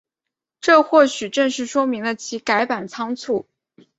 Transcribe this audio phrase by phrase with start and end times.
[0.61, 3.45] 这或许正是说明了其改版仓促。